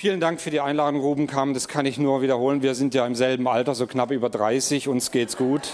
[0.00, 1.54] Vielen Dank für die Einladung, Ruben Kam.
[1.54, 2.62] Das kann ich nur wiederholen.
[2.62, 4.86] Wir sind ja im selben Alter, so knapp über 30.
[4.86, 5.70] Uns geht's gut.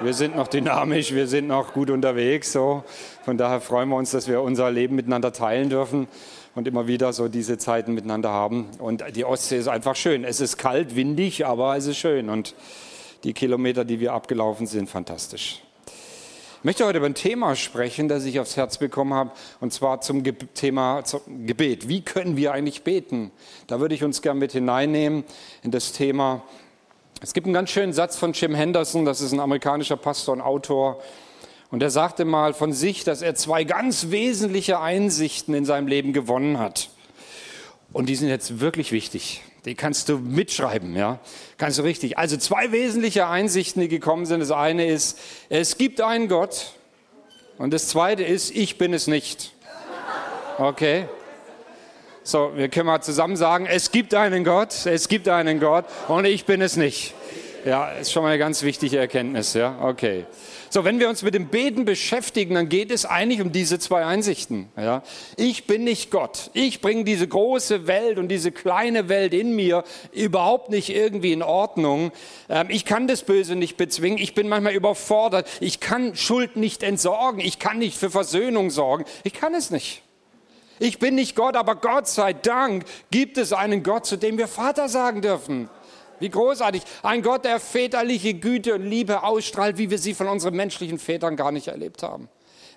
[0.00, 2.50] Wir sind noch dynamisch, wir sind noch gut unterwegs.
[2.50, 2.82] So.
[3.24, 6.08] Von daher freuen wir uns, dass wir unser Leben miteinander teilen dürfen
[6.56, 8.66] und immer wieder so diese Zeiten miteinander haben.
[8.80, 10.24] Und die Ostsee ist einfach schön.
[10.24, 12.30] Es ist kalt, windig, aber es ist schön.
[12.30, 12.56] Und
[13.22, 15.62] die Kilometer, die wir abgelaufen sind, fantastisch.
[16.58, 19.30] Ich möchte heute über ein Thema sprechen, das ich aufs Herz bekommen habe,
[19.60, 21.88] und zwar zum Thema zum Gebet.
[21.88, 23.30] Wie können wir eigentlich beten?
[23.68, 25.22] Da würde ich uns gerne mit hineinnehmen
[25.62, 26.42] in das Thema.
[27.20, 30.40] Es gibt einen ganz schönen Satz von Jim Henderson, das ist ein amerikanischer Pastor und
[30.40, 31.00] Autor,
[31.70, 36.12] und er sagte mal von sich, dass er zwei ganz wesentliche Einsichten in seinem Leben
[36.12, 36.90] gewonnen hat.
[37.92, 39.42] Und die sind jetzt wirklich wichtig.
[39.68, 41.18] Die kannst du mitschreiben, ja.
[41.58, 42.16] Kannst du richtig.
[42.16, 44.40] Also zwei wesentliche Einsichten, die gekommen sind.
[44.40, 45.18] Das eine ist,
[45.50, 46.72] es gibt einen Gott.
[47.58, 49.52] Und das zweite ist, ich bin es nicht.
[50.56, 51.06] Okay?
[52.22, 56.24] So, wir können mal zusammen sagen, es gibt einen Gott, es gibt einen Gott und
[56.24, 57.12] ich bin es nicht.
[57.64, 59.78] Ja, ist schon mal eine ganz wichtige Erkenntnis, ja.
[59.82, 60.24] Okay.
[60.70, 64.04] So, wenn wir uns mit dem Beten beschäftigen, dann geht es eigentlich um diese zwei
[64.04, 64.68] Einsichten.
[64.76, 65.02] Ja?
[65.36, 66.50] Ich bin nicht Gott.
[66.52, 71.42] Ich bringe diese große Welt und diese kleine Welt in mir überhaupt nicht irgendwie in
[71.42, 72.12] Ordnung.
[72.50, 74.18] Ähm, ich kann das Böse nicht bezwingen.
[74.18, 75.48] Ich bin manchmal überfordert.
[75.60, 77.40] Ich kann Schuld nicht entsorgen.
[77.40, 79.04] Ich kann nicht für Versöhnung sorgen.
[79.24, 80.02] Ich kann es nicht.
[80.80, 84.46] Ich bin nicht Gott, aber Gott sei Dank gibt es einen Gott, zu dem wir
[84.46, 85.68] Vater sagen dürfen.
[86.20, 86.82] Wie großartig.
[87.02, 91.36] Ein Gott, der väterliche Güte und Liebe ausstrahlt, wie wir sie von unseren menschlichen Vätern
[91.36, 92.28] gar nicht erlebt haben.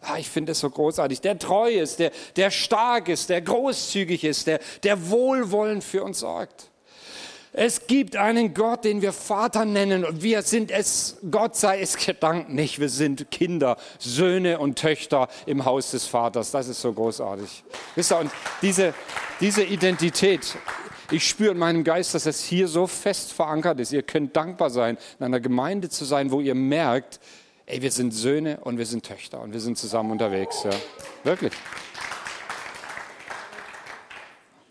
[0.08, 1.22] Ja, ich finde es so großartig.
[1.22, 6.20] Der treu ist, der, der stark ist, der großzügig ist, der, der wohlwollend für uns
[6.20, 6.72] sorgt.
[7.54, 11.98] Es gibt einen Gott, den wir Vater nennen und wir sind es, Gott sei es
[11.98, 16.52] gedankt nicht, wir sind Kinder, Söhne und Töchter im Haus des Vaters.
[16.52, 17.64] Das ist so großartig.
[17.96, 18.32] Wisst ihr, und
[18.62, 18.94] diese,
[19.42, 20.56] diese Identität,
[21.12, 23.92] ich spüre in meinem Geist, dass es hier so fest verankert ist.
[23.92, 27.20] Ihr könnt dankbar sein, in einer Gemeinde zu sein, wo ihr merkt,
[27.66, 30.64] ey, wir sind Söhne und wir sind Töchter und wir sind zusammen unterwegs.
[30.64, 30.72] Ja.
[31.24, 31.54] Wirklich.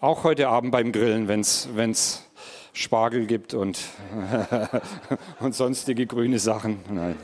[0.01, 2.25] Auch heute Abend beim Grillen, wenn es
[2.73, 3.79] Spargel gibt und,
[5.41, 6.81] und sonstige grüne Sachen.
[6.89, 7.17] Nein.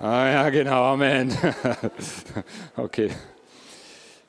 [0.00, 1.32] Ah ja, genau, Amen.
[2.76, 3.10] okay.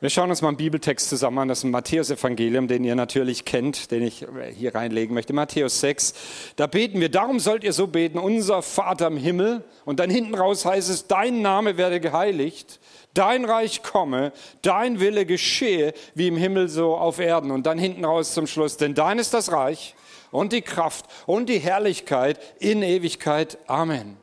[0.04, 3.46] Wir schauen uns mal einen Bibeltext zusammen an, das ist ein Matthäus-Evangelium, den ihr natürlich
[3.46, 5.32] kennt, den ich hier reinlegen möchte.
[5.32, 6.14] Matthäus 6,
[6.58, 9.64] da beten wir, darum sollt ihr so beten, unser Vater im Himmel.
[9.86, 12.82] Und dann hinten raus heißt es, dein Name werde geheiligt,
[13.14, 17.52] dein Reich komme, dein Wille geschehe, wie im Himmel so auf Erden.
[17.52, 19.96] Und dann hinten raus zum Schluss, denn dein ist das Reich
[20.32, 23.58] und die Kraft und die Herrlichkeit in Ewigkeit.
[23.68, 24.18] Amen.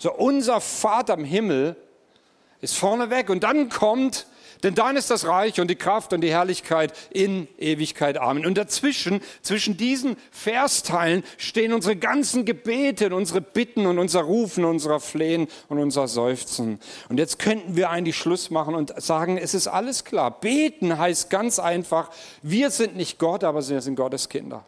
[0.00, 1.76] So, unser Vater im Himmel
[2.60, 4.26] ist vorneweg und dann kommt
[4.62, 8.18] denn dein ist das Reich und die Kraft und die Herrlichkeit in Ewigkeit.
[8.18, 8.46] Amen.
[8.46, 15.00] Und dazwischen, zwischen diesen Versteilen stehen unsere ganzen Gebete, unsere Bitten und unser Rufen, unser
[15.00, 16.78] Flehen und unser Seufzen.
[17.08, 20.40] Und jetzt könnten wir eigentlich Schluss machen und sagen, es ist alles klar.
[20.40, 22.10] Beten heißt ganz einfach,
[22.42, 24.64] wir sind nicht Gott, aber wir sind Gottes Kinder.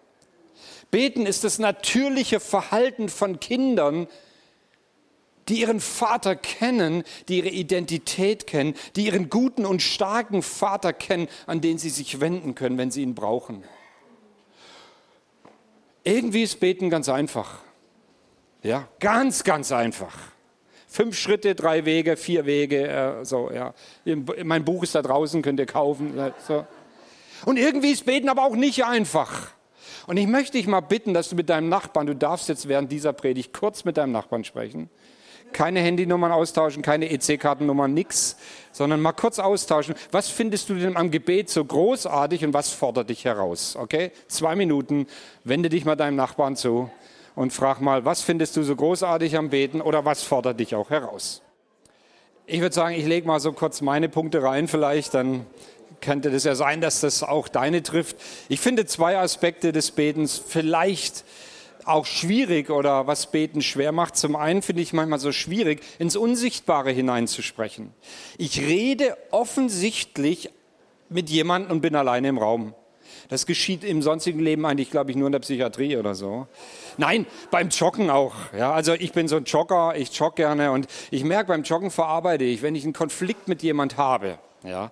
[0.90, 4.08] Beten ist das natürliche Verhalten von Kindern,
[5.48, 11.28] die ihren Vater kennen, die ihre Identität kennen, die ihren guten und starken Vater kennen,
[11.46, 13.64] an den sie sich wenden können, wenn sie ihn brauchen.
[16.04, 17.60] Irgendwie ist Beten ganz einfach.
[18.62, 20.16] Ja, ganz, ganz einfach.
[20.88, 23.74] Fünf Schritte, drei Wege, vier Wege, äh, so, ja.
[24.44, 26.14] Mein Buch ist da draußen, könnt ihr kaufen.
[26.46, 26.66] So.
[27.44, 29.52] Und irgendwie ist Beten aber auch nicht einfach.
[30.06, 32.90] Und ich möchte dich mal bitten, dass du mit deinem Nachbarn, du darfst jetzt während
[32.90, 34.90] dieser Predigt kurz mit deinem Nachbarn sprechen,
[35.52, 38.36] keine Handynummern austauschen, keine EC-Kartennummern, nix,
[38.72, 39.94] sondern mal kurz austauschen.
[40.10, 43.76] Was findest du denn am Gebet so großartig und was fordert dich heraus?
[43.76, 44.12] Okay?
[44.28, 45.06] Zwei Minuten,
[45.44, 46.90] wende dich mal deinem Nachbarn zu
[47.34, 50.90] und frag mal, was findest du so großartig am Beten oder was fordert dich auch
[50.90, 51.42] heraus?
[52.46, 55.46] Ich würde sagen, ich lege mal so kurz meine Punkte rein, vielleicht, dann
[56.00, 58.16] könnte das ja sein, dass das auch deine trifft.
[58.48, 61.24] Ich finde zwei Aspekte des Betens vielleicht
[61.86, 64.16] auch schwierig oder was Beten schwer macht.
[64.16, 67.92] Zum einen finde ich manchmal so schwierig, ins Unsichtbare hineinzusprechen.
[68.38, 70.50] Ich rede offensichtlich
[71.08, 72.74] mit jemandem und bin alleine im Raum.
[73.28, 76.46] Das geschieht im sonstigen Leben eigentlich, glaube ich, nur in der Psychiatrie oder so.
[76.98, 78.34] Nein, beim Joggen auch.
[78.56, 81.90] Ja, also ich bin so ein Jogger, ich jogge gerne und ich merke, beim Joggen
[81.90, 84.90] verarbeite ich, wenn ich einen Konflikt mit jemand habe, ja,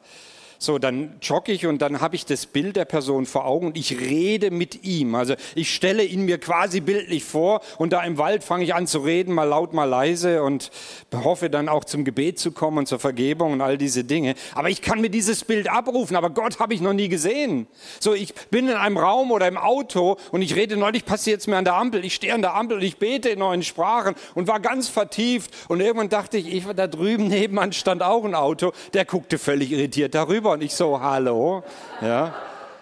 [0.62, 3.78] So, dann jogge ich und dann habe ich das Bild der Person vor Augen und
[3.78, 5.14] ich rede mit ihm.
[5.14, 8.86] Also ich stelle ihn mir quasi bildlich vor und da im Wald fange ich an
[8.86, 10.70] zu reden, mal laut, mal leise und
[11.14, 14.34] hoffe dann auch zum Gebet zu kommen und zur Vergebung und all diese Dinge.
[14.54, 17.66] Aber ich kann mir dieses Bild abrufen, aber Gott habe ich noch nie gesehen.
[17.98, 21.46] So, ich bin in einem Raum oder im Auto und ich rede, neulich passiert es
[21.46, 22.04] mir an der Ampel.
[22.04, 25.54] Ich stehe an der Ampel und ich bete in neuen Sprachen und war ganz vertieft
[25.68, 29.38] und irgendwann dachte ich, ich war da drüben nebenan stand auch ein Auto, der guckte
[29.38, 31.62] völlig irritiert darüber und ich so, hallo.
[32.00, 32.34] Ja.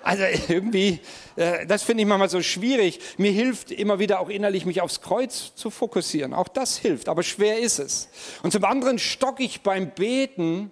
[0.02, 1.00] Also irgendwie,
[1.36, 3.00] äh, das finde ich manchmal so schwierig.
[3.18, 6.34] Mir hilft immer wieder auch innerlich, mich aufs Kreuz zu fokussieren.
[6.34, 8.08] Auch das hilft, aber schwer ist es.
[8.42, 10.70] Und zum anderen stocke ich beim Beten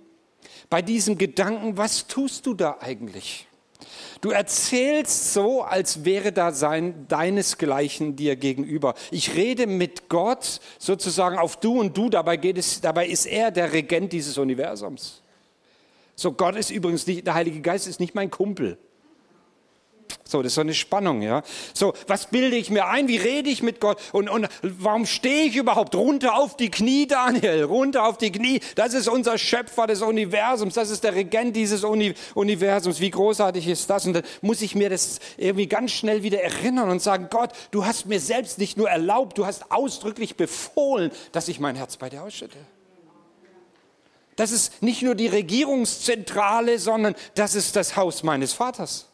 [0.70, 3.46] bei diesem Gedanken, was tust du da eigentlich?
[4.20, 8.94] Du erzählst so, als wäre da sein deinesgleichen dir gegenüber.
[9.10, 13.50] Ich rede mit Gott sozusagen auf du und du, dabei, geht es, dabei ist er
[13.50, 15.22] der Regent dieses Universums.
[16.16, 18.78] So, Gott ist übrigens nicht, der Heilige Geist ist nicht mein Kumpel.
[20.24, 21.42] So, das ist so eine Spannung, ja.
[21.72, 23.06] So, was bilde ich mir ein?
[23.06, 23.98] Wie rede ich mit Gott?
[24.12, 27.64] Und, und warum stehe ich überhaupt runter auf die Knie, Daniel?
[27.64, 28.60] Runter auf die Knie.
[28.74, 30.74] Das ist unser Schöpfer des Universums.
[30.74, 32.98] Das ist der Regent dieses Uni Universums.
[32.98, 34.06] Wie großartig ist das?
[34.06, 37.84] Und dann muss ich mir das irgendwie ganz schnell wieder erinnern und sagen, Gott, du
[37.84, 42.08] hast mir selbst nicht nur erlaubt, du hast ausdrücklich befohlen, dass ich mein Herz bei
[42.08, 42.58] dir ausschütte.
[44.36, 49.08] Das ist nicht nur die Regierungszentrale, sondern das ist das Haus meines Vaters.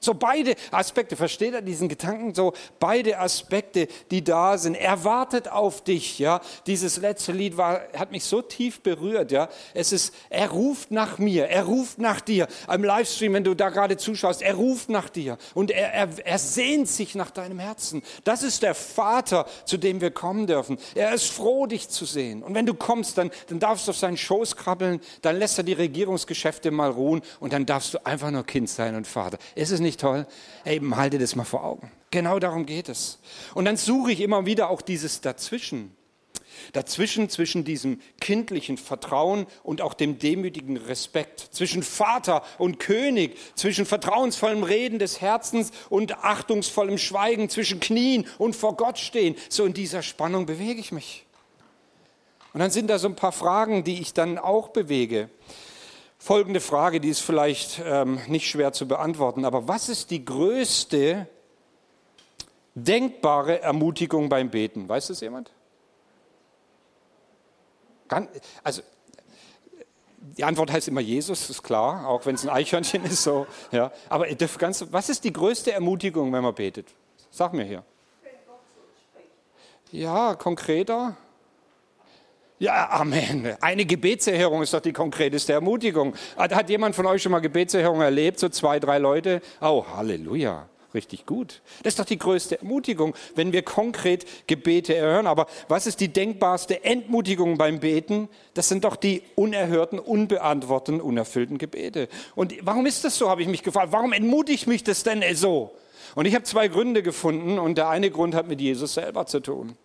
[0.00, 2.34] So beide Aspekte, versteht er diesen Gedanken?
[2.34, 4.74] So beide Aspekte, die da sind.
[4.74, 6.40] Er wartet auf dich, ja.
[6.66, 9.48] Dieses letzte Lied war, hat mich so tief berührt, ja.
[9.74, 12.48] Es ist, er ruft nach mir, er ruft nach dir.
[12.66, 16.38] Am Livestream, wenn du da gerade zuschaust, er ruft nach dir und er, er, er
[16.38, 18.02] sehnt sich nach deinem Herzen.
[18.24, 20.78] Das ist der Vater, zu dem wir kommen dürfen.
[20.94, 22.42] Er ist froh, dich zu sehen.
[22.42, 25.64] Und wenn du kommst, dann, dann darfst du auf seinen Schoß krabbeln, dann lässt er
[25.64, 29.38] die Regierungsgeschäfte mal ruhen und dann darfst du einfach nur Kind sein und Vater.
[29.54, 30.26] Es ist nicht nicht toll?
[30.64, 31.90] Eben, halte das mal vor Augen.
[32.10, 33.18] Genau darum geht es.
[33.54, 35.96] Und dann suche ich immer wieder auch dieses Dazwischen.
[36.72, 43.86] Dazwischen, zwischen diesem kindlichen Vertrauen und auch dem demütigen Respekt, zwischen Vater und König, zwischen
[43.86, 49.36] vertrauensvollem Reden des Herzens und achtungsvollem Schweigen, zwischen Knien und vor Gott stehen.
[49.48, 51.26] So in dieser Spannung bewege ich mich.
[52.52, 55.30] Und dann sind da so ein paar Fragen, die ich dann auch bewege.
[56.22, 61.26] Folgende Frage, die ist vielleicht ähm, nicht schwer zu beantworten, aber was ist die größte
[62.74, 64.86] denkbare Ermutigung beim Beten?
[64.86, 65.50] Weiß das jemand?
[68.62, 68.82] also
[70.18, 73.22] die Antwort heißt immer Jesus, ist klar, auch wenn es ein Eichhörnchen ist.
[73.22, 73.90] So, ja.
[74.10, 74.26] Aber
[74.58, 76.88] ganz, was ist die größte Ermutigung, wenn man betet?
[77.30, 77.82] Sag mir hier.
[79.90, 81.16] Ja, konkreter.
[82.60, 83.56] Ja, Amen.
[83.62, 86.14] Eine Gebetserhörung ist doch die konkreteste Ermutigung.
[86.36, 88.38] Hat, hat jemand von euch schon mal Gebetserhörung erlebt?
[88.38, 89.40] So zwei, drei Leute?
[89.62, 90.68] Oh, Halleluja.
[90.92, 91.62] Richtig gut.
[91.82, 95.26] Das ist doch die größte Ermutigung, wenn wir konkret Gebete erhören.
[95.26, 98.28] Aber was ist die denkbarste Entmutigung beim Beten?
[98.52, 102.08] Das sind doch die unerhörten, unbeantworteten, unerfüllten Gebete.
[102.34, 103.92] Und warum ist das so, habe ich mich gefragt.
[103.92, 105.74] Warum entmutigt mich das denn so?
[106.14, 109.40] Und ich habe zwei Gründe gefunden und der eine Grund hat mit Jesus selber zu
[109.40, 109.78] tun.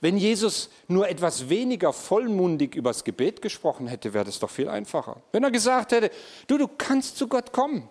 [0.00, 5.16] Wenn Jesus nur etwas weniger vollmundig übers Gebet gesprochen hätte, wäre das doch viel einfacher.
[5.32, 6.10] Wenn er gesagt hätte,
[6.46, 7.88] du, du kannst zu Gott kommen.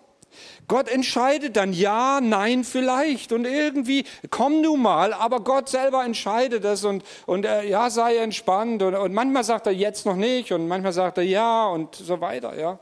[0.68, 6.62] Gott entscheidet dann ja, nein, vielleicht und irgendwie komm du mal, aber Gott selber entscheidet
[6.62, 10.52] das und, und äh, ja, sei entspannt und, und manchmal sagt er jetzt noch nicht
[10.52, 12.78] und manchmal sagt er ja und so weiter, ja.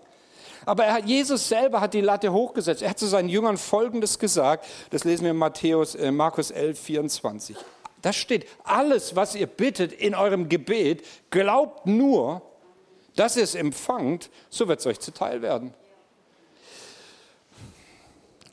[0.66, 2.82] Aber er, Jesus selber hat die Latte hochgesetzt.
[2.82, 4.66] Er hat zu seinen Jüngern Folgendes gesagt.
[4.90, 7.56] Das lesen wir in Matthäus, äh, Markus 11, 24.
[8.02, 12.42] Das steht, alles, was ihr bittet in eurem Gebet, glaubt nur,
[13.16, 15.74] dass ihr es empfangt, so wird es euch zuteil werden.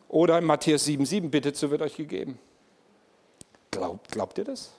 [0.07, 2.39] Oder in Matthäus 7,7 bittet, so wird euch gegeben.
[3.69, 4.71] Glaubt, glaubt ihr das?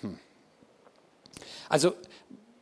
[0.00, 0.18] Hm.
[1.68, 1.92] Also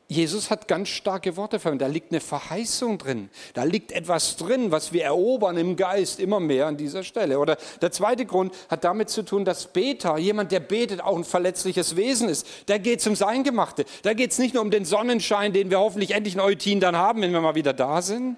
[0.09, 1.89] Jesus hat ganz starke Worte verwendet.
[1.89, 3.29] Da liegt eine Verheißung drin.
[3.55, 7.41] Da liegt etwas drin, was wir erobern im Geist immer mehr an dieser Stelle.
[7.41, 11.25] Oder der zweite Grund hat damit zu tun, dass Beter, jemand, der betet, auch ein
[11.25, 12.47] verletzliches Wesen ist.
[12.67, 13.85] Da geht es um sein Gemachte.
[14.03, 16.97] Da geht es nicht nur um den Sonnenschein, den wir hoffentlich endlich in Eutin dann
[16.97, 18.37] haben, wenn wir mal wieder da sind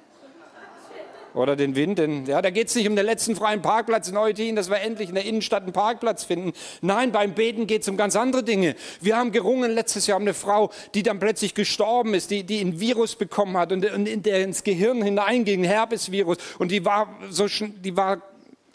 [1.38, 1.98] oder den Wind.
[1.98, 4.80] Denn, ja, da geht es nicht um den letzten freien Parkplatz in Eutin, dass wir
[4.80, 6.52] endlich in der Innenstadt einen Parkplatz finden.
[6.82, 8.74] Nein, beim Beten geht es um ganz andere Dinge.
[9.00, 12.60] Wir haben gerungen letztes Jahr um eine Frau, die dann plötzlich gestorben ist, die, die
[12.60, 16.38] ein Virus bekommen hat und, und in der ins Gehirn hineinging, ein Herpesvirus.
[16.58, 18.22] Und die war so, die war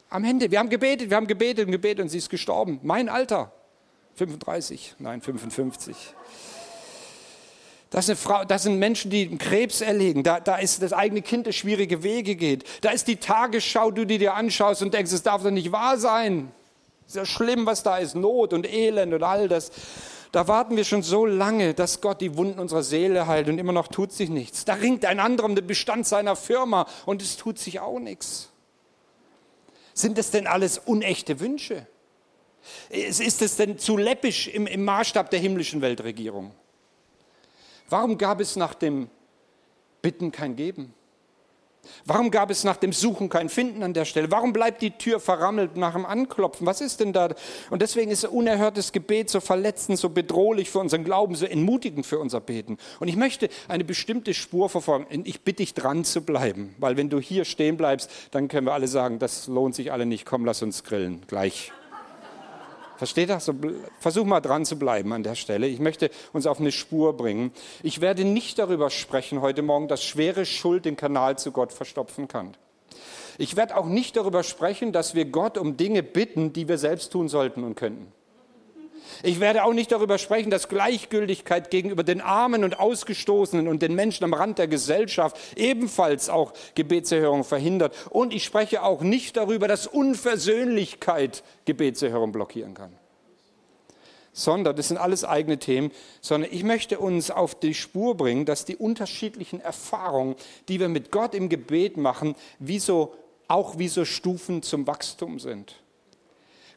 [0.09, 0.51] am Ende.
[0.51, 2.79] Wir haben gebetet, wir haben gebetet und gebetet und sie ist gestorben.
[2.83, 3.51] Mein Alter,
[4.15, 5.95] 35, nein 55.
[7.93, 10.23] Das sind, Frau, das sind Menschen, die Krebs erlegen.
[10.23, 12.63] Da, da ist das eigene Kind, das schwierige Wege geht.
[12.81, 15.99] Da ist die Tagesschau, du die dir anschaust und denkst, es darf doch nicht wahr
[15.99, 16.51] sein.
[17.05, 18.15] Ist ja schlimm, was da ist.
[18.15, 19.71] Not und Elend und all das.
[20.31, 23.73] Da warten wir schon so lange, dass Gott die Wunden unserer Seele heilt und immer
[23.73, 24.65] noch tut sich nichts.
[24.65, 28.49] Da ringt ein anderer um den Bestand seiner Firma und es tut sich auch nichts.
[29.93, 31.85] Sind das denn alles unechte Wünsche?
[32.89, 36.55] Ist es denn zu läppisch im, im Maßstab der himmlischen Weltregierung?
[37.93, 39.07] Warum gab es nach dem
[40.01, 40.95] Bitten kein Geben?
[42.05, 44.31] Warum gab es nach dem Suchen kein Finden an der Stelle?
[44.31, 46.65] Warum bleibt die Tür verrammelt nach dem Anklopfen?
[46.65, 47.29] Was ist denn da?
[47.69, 52.17] Und deswegen ist unerhörtes Gebet so verletzend, so bedrohlich für unseren Glauben, so entmutigend für
[52.17, 52.79] unser Beten.
[52.99, 55.21] Und ich möchte eine bestimmte Spur verfolgen.
[55.25, 58.73] Ich bitte dich dran zu bleiben, weil wenn du hier stehen bleibst, dann können wir
[58.73, 60.25] alle sagen, das lohnt sich alle nicht.
[60.25, 61.21] Komm, lass uns grillen.
[61.27, 61.71] Gleich.
[62.97, 63.51] Versteht das?
[63.99, 65.67] Versuch mal dran zu bleiben an der Stelle.
[65.67, 67.51] Ich möchte uns auf eine Spur bringen.
[67.81, 72.27] Ich werde nicht darüber sprechen heute Morgen, dass schwere Schuld den Kanal zu Gott verstopfen
[72.27, 72.55] kann.
[73.37, 77.11] Ich werde auch nicht darüber sprechen, dass wir Gott um Dinge bitten, die wir selbst
[77.11, 78.11] tun sollten und könnten.
[79.21, 83.95] Ich werde auch nicht darüber sprechen, dass Gleichgültigkeit gegenüber den Armen und Ausgestoßenen und den
[83.95, 87.95] Menschen am Rand der Gesellschaft ebenfalls auch Gebetserhörung verhindert.
[88.09, 92.93] Und ich spreche auch nicht darüber, dass Unversöhnlichkeit Gebetserhörung blockieren kann.
[94.35, 98.65] Sondern, das sind alles eigene Themen, sondern ich möchte uns auf die Spur bringen, dass
[98.65, 100.35] die unterschiedlichen Erfahrungen,
[100.67, 103.13] die wir mit Gott im Gebet machen, wie so,
[103.47, 105.82] auch wie so Stufen zum Wachstum sind.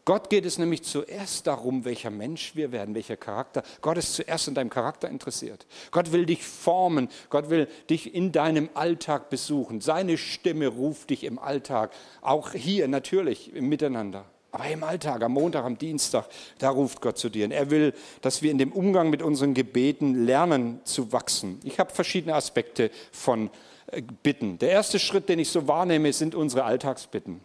[0.07, 3.65] Gott geht es nämlich zuerst darum, welcher Mensch wir werden, welcher Charakter.
[3.81, 5.67] Gott ist zuerst in deinem Charakter interessiert.
[5.91, 7.09] Gott will dich formen.
[7.29, 9.81] Gott will dich in deinem Alltag besuchen.
[9.81, 11.91] Seine Stimme ruft dich im Alltag.
[12.23, 14.27] Auch hier natürlich im Miteinander.
[14.53, 16.29] Aber im Alltag, am Montag, am Dienstag,
[16.61, 17.47] da ruft Gott zu dir.
[17.47, 21.59] Und er will, dass wir in dem Umgang mit unseren Gebeten lernen zu wachsen.
[21.65, 23.51] Ich habe verschiedene Aspekte von
[23.89, 24.59] äh, Bitten.
[24.61, 27.41] Der erste Schritt, den ich so wahrnehme, sind unsere Alltagsbitten.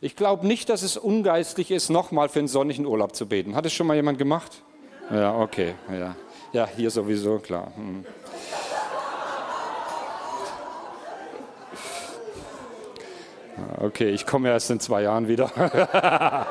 [0.00, 3.56] Ich glaube nicht, dass es ungeistlich ist, nochmal für einen sonnigen Urlaub zu beten.
[3.56, 4.62] Hat es schon mal jemand gemacht?
[5.10, 5.74] Ja, okay.
[5.90, 6.14] Ja,
[6.52, 7.72] ja hier sowieso, klar.
[7.74, 8.04] Hm.
[13.78, 15.50] Okay, ich komme erst in zwei Jahren wieder.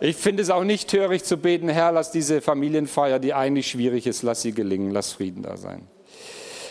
[0.00, 4.06] ich finde es auch nicht töricht zu beten, Herr, lass diese Familienfeier, die eigentlich schwierig
[4.06, 5.88] ist, lass sie gelingen, lass Frieden da sein.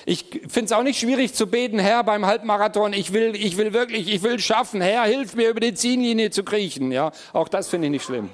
[0.10, 3.74] Ich finde es auch nicht schwierig zu beten, Herr, beim Halbmarathon, ich will, ich will
[3.74, 6.92] wirklich, ich will schaffen, Herr, hilf mir über die Ziellinie zu kriechen.
[6.92, 8.32] Ja, auch das finde ich nicht schlimm.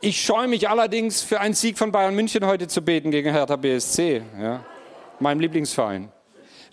[0.00, 3.56] Ich scheue mich allerdings für einen Sieg von Bayern München heute zu beten gegen Hertha
[3.56, 4.64] BSC, ja,
[5.20, 6.10] meinem Lieblingsverein.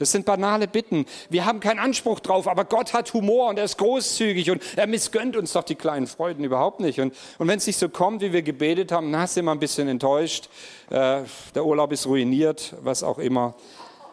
[0.03, 1.05] Das sind banale Bitten.
[1.29, 4.85] Wir haben keinen Anspruch drauf, aber Gott hat Humor und er ist großzügig und er
[4.85, 6.99] missgönnt uns doch die kleinen Freuden überhaupt nicht.
[6.99, 9.59] Und, und wenn es nicht so kommt, wie wir gebetet haben, dann sind wir ein
[9.59, 10.49] bisschen enttäuscht.
[10.89, 11.21] Äh,
[11.55, 13.55] der Urlaub ist ruiniert, was auch immer.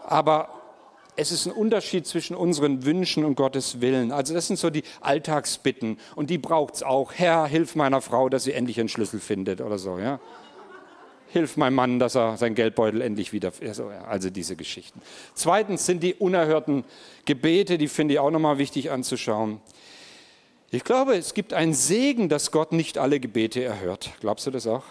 [0.05, 0.51] Aber
[1.17, 4.13] es ist ein Unterschied zwischen unseren Wünschen und Gottes Willen.
[4.13, 7.15] Also das sind so die Alltagsbitten und die braucht es auch.
[7.15, 9.99] Herr, hilf meiner Frau, dass sie endlich einen Schlüssel findet oder so.
[9.99, 10.21] Ja?
[11.33, 13.53] Hilf meinem Mann, dass er seinen Geldbeutel endlich wieder.
[13.63, 15.01] Also, also diese Geschichten.
[15.35, 16.85] Zweitens sind die unerhörten
[17.25, 19.61] Gebete, die finde ich auch nochmal wichtig anzuschauen.
[20.73, 24.11] Ich glaube, es gibt einen Segen, dass Gott nicht alle Gebete erhört.
[24.21, 24.85] Glaubst du das auch?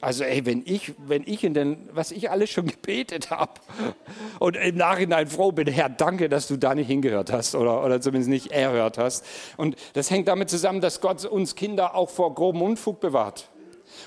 [0.00, 3.52] Also ey, wenn ich, wenn ich in den, was ich alles schon gebetet habe
[4.38, 8.00] und im Nachhinein froh bin, Herr, danke, dass du da nicht hingehört hast oder, oder
[8.00, 9.24] zumindest nicht erhört hast.
[9.56, 13.48] Und das hängt damit zusammen, dass Gott uns Kinder auch vor grobem Unfug bewahrt.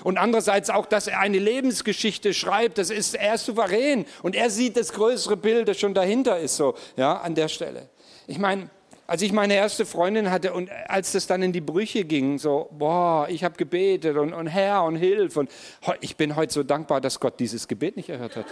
[0.04, 4.50] Und andererseits auch, dass er eine Lebensgeschichte schreibt, das ist, er ist souverän und er
[4.50, 7.88] sieht das größere Bild, das schon dahinter ist, so, ja, an der Stelle.
[8.26, 8.70] Ich meine,
[9.10, 12.68] als ich meine erste Freundin hatte und als das dann in die Brüche ging, so,
[12.70, 15.50] boah, ich habe gebetet und, und Herr und Hilf und
[16.00, 18.46] ich bin heute so dankbar, dass Gott dieses Gebet nicht erhört hat.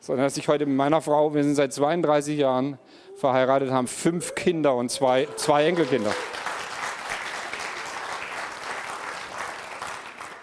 [0.00, 2.78] Sondern dass ich heute mit meiner Frau, wir sind seit 32 Jahren
[3.16, 6.14] verheiratet, haben fünf Kinder und zwei, zwei Enkelkinder.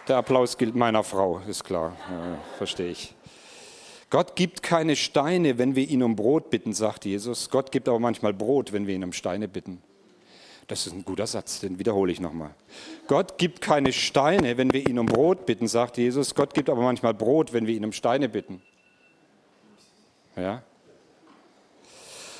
[0.09, 3.13] Der Applaus gilt meiner Frau, ist klar, ja, verstehe ich.
[4.09, 7.51] Gott gibt keine Steine, wenn wir ihn um Brot bitten, sagt Jesus.
[7.51, 9.83] Gott gibt aber manchmal Brot, wenn wir ihn um Steine bitten.
[10.67, 12.49] Das ist ein guter Satz, den wiederhole ich nochmal.
[13.07, 16.33] Gott gibt keine Steine, wenn wir ihn um Brot bitten, sagt Jesus.
[16.33, 18.63] Gott gibt aber manchmal Brot, wenn wir ihn um Steine bitten.
[20.35, 20.63] Ja?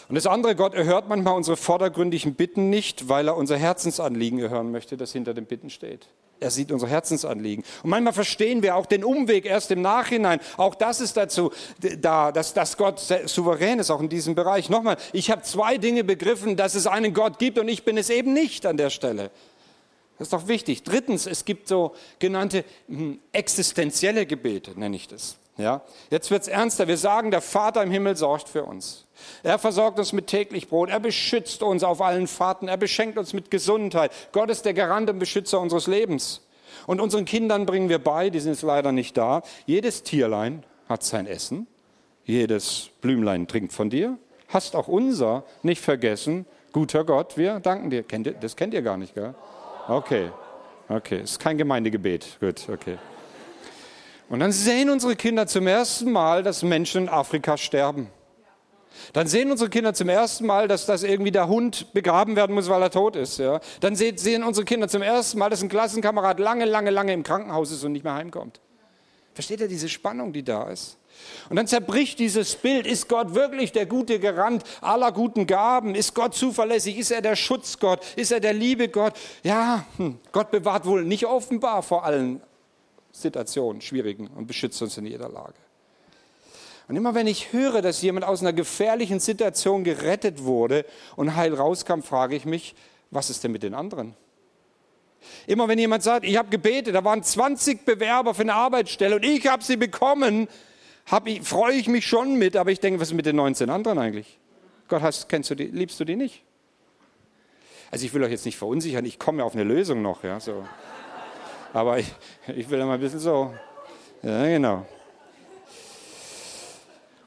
[0.07, 4.71] Und das andere, Gott erhört manchmal unsere vordergründigen Bitten nicht, weil er unser Herzensanliegen erhören
[4.71, 6.07] möchte, das hinter den Bitten steht.
[6.39, 7.65] Er sieht unser Herzensanliegen.
[7.83, 10.39] Und manchmal verstehen wir auch den Umweg erst im Nachhinein.
[10.57, 11.51] Auch das ist dazu
[11.99, 14.69] da, dass, dass Gott souverän ist, auch in diesem Bereich.
[14.69, 18.09] Nochmal, ich habe zwei Dinge begriffen, dass es einen Gott gibt und ich bin es
[18.09, 19.31] eben nicht an der Stelle.
[20.17, 20.83] Das ist doch wichtig.
[20.83, 25.37] Drittens, es gibt so genannte hm, existenzielle Gebete, nenne ich das.
[25.59, 25.81] Ja?
[26.09, 26.87] Jetzt wird es ernster.
[26.87, 29.05] Wir sagen, der Vater im Himmel sorgt für uns.
[29.43, 30.89] Er versorgt uns mit täglich Brot.
[30.89, 32.69] Er beschützt uns auf allen Fahrten.
[32.69, 34.11] Er beschenkt uns mit Gesundheit.
[34.31, 36.41] Gott ist der Garant und Beschützer unseres Lebens.
[36.87, 39.41] Und unseren Kindern bringen wir bei, die sind jetzt leider nicht da.
[39.65, 41.67] Jedes Tierlein hat sein Essen.
[42.23, 44.17] Jedes Blümlein trinkt von dir.
[44.47, 46.45] Hast auch unser nicht vergessen.
[46.71, 48.03] Guter Gott, wir danken dir.
[48.39, 49.35] Das kennt ihr gar nicht, gell?
[49.87, 50.31] Okay.
[50.87, 52.37] Okay, ist kein Gemeindegebet.
[52.39, 52.97] Gut, okay.
[54.29, 58.09] Und dann sehen unsere Kinder zum ersten Mal, dass Menschen in Afrika sterben.
[59.13, 62.69] Dann sehen unsere Kinder zum ersten Mal, dass das irgendwie der Hund begraben werden muss,
[62.69, 63.39] weil er tot ist.
[63.39, 63.59] Ja?
[63.79, 67.71] Dann sehen unsere Kinder zum ersten Mal, dass ein Klassenkamerad lange, lange, lange im Krankenhaus
[67.71, 68.61] ist und nicht mehr heimkommt.
[69.33, 70.97] Versteht ihr diese Spannung, die da ist?
[71.49, 72.85] Und dann zerbricht dieses Bild.
[72.85, 75.95] Ist Gott wirklich der gute Garant aller guten Gaben?
[75.95, 76.97] Ist Gott zuverlässig?
[76.97, 78.05] Ist er der Schutzgott?
[78.15, 79.13] Ist er der liebe Gott?
[79.43, 82.41] Ja, hm, Gott bewahrt wohl nicht offenbar vor allen
[83.11, 85.55] Situationen, schwierigen und beschützt uns in jeder Lage.
[86.87, 90.85] Und immer wenn ich höre, dass jemand aus einer gefährlichen Situation gerettet wurde
[91.15, 92.75] und heil rauskam, frage ich mich,
[93.11, 94.15] was ist denn mit den anderen?
[95.45, 99.25] Immer wenn jemand sagt, ich habe gebetet, da waren 20 Bewerber für eine Arbeitsstelle und
[99.25, 100.47] ich habe sie bekommen,
[101.25, 103.99] ich, freue ich mich schon mit, aber ich denke, was ist mit den 19 anderen
[103.99, 104.39] eigentlich?
[104.87, 106.43] Gott, hast, kennst du die, liebst du die nicht?
[107.91, 110.65] Also ich will euch jetzt nicht verunsichern, ich komme auf eine Lösung noch, ja, so.
[111.73, 112.13] Aber ich,
[112.55, 113.53] ich will mal ein bisschen so,
[114.23, 114.85] ja, genau.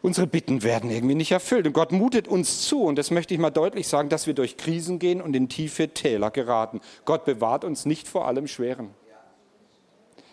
[0.03, 1.67] Unsere Bitten werden irgendwie nicht erfüllt.
[1.67, 4.57] Und Gott mutet uns zu, und das möchte ich mal deutlich sagen, dass wir durch
[4.57, 6.81] Krisen gehen und in tiefe Täler geraten.
[7.05, 8.91] Gott bewahrt uns nicht vor allem Schweren.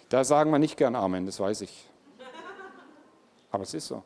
[0.10, 1.86] Da sagen wir nicht gern Amen, das weiß ich.
[3.51, 4.04] Aber es ist so.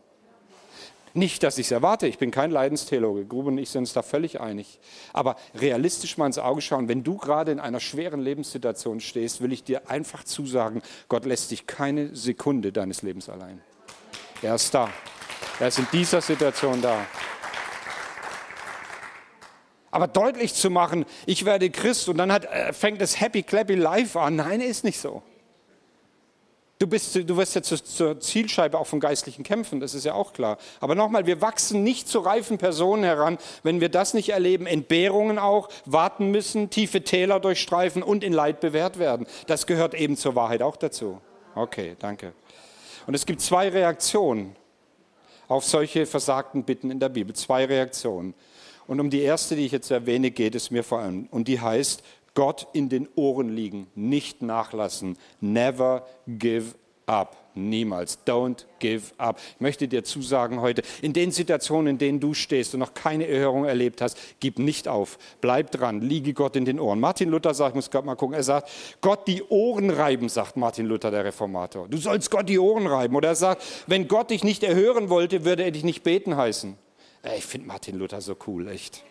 [1.16, 3.26] Nicht, dass ich es erwarte, ich bin kein Leidenstheologe.
[3.26, 4.80] Grube und ich sind uns da völlig einig.
[5.14, 9.54] Aber realistisch mal ins Auge schauen, wenn du gerade in einer schweren Lebenssituation stehst, will
[9.54, 13.62] ich dir einfach zusagen, Gott lässt dich keine Sekunde deines Lebens allein.
[14.42, 14.90] Er ist da.
[15.60, 17.06] Er ist in dieser Situation da.
[19.92, 23.76] Aber deutlich zu machen, ich werde Christ und dann hat, äh, fängt das Happy Clappy
[23.76, 24.38] Life an.
[24.38, 25.22] Nein, ist nicht so.
[26.84, 30.34] Du, bist, du wirst zur, zur Zielscheibe auch von geistlichen Kämpfen, das ist ja auch
[30.34, 30.58] klar.
[30.82, 35.40] Aber nochmal, wir wachsen nicht zu reifen Personen heran, wenn wir das nicht erleben, Entbehrungen
[35.40, 39.28] auch, warten müssen, tiefe Täler durchstreifen und in Leid bewährt werden.
[39.48, 41.22] Das gehört eben zur Wahrheit auch dazu.
[41.56, 42.34] Okay, danke.
[43.08, 44.58] Und es gibt zwei Reaktionen
[45.48, 47.34] auf solche versagten Bitten in der Bibel.
[47.34, 48.34] Zwei Reaktionen.
[48.88, 51.30] Und um die erste, die ich jetzt erwähne, geht es mir vor allem.
[51.32, 55.18] Und die heißt, Gott in den Ohren liegen, nicht nachlassen.
[55.40, 57.38] Never give up.
[57.56, 58.18] Niemals.
[58.26, 59.40] Don't give up.
[59.56, 63.28] Ich möchte dir zusagen heute, in den Situationen, in denen du stehst und noch keine
[63.28, 65.20] Erhörung erlebt hast, gib nicht auf.
[65.40, 66.02] Bleib dran.
[66.02, 67.00] Liege Gott in den Ohren.
[67.00, 68.70] Martin Luther sagt, ich muss gerade mal gucken, er sagt,
[69.02, 71.88] Gott die Ohren reiben, sagt Martin Luther, der Reformator.
[71.88, 73.16] Du sollst Gott die Ohren reiben.
[73.16, 76.76] Oder er sagt, wenn Gott dich nicht erhören wollte, würde er dich nicht beten heißen.
[77.38, 79.04] Ich finde Martin Luther so cool, echt.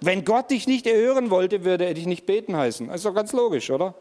[0.00, 2.88] Wenn Gott dich nicht erhören wollte, würde er dich nicht beten heißen.
[2.88, 3.94] Das ist doch ganz logisch, oder?